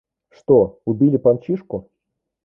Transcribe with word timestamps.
Что, 0.31 0.81
убили 0.85 1.17
Помчишку? 1.19 1.91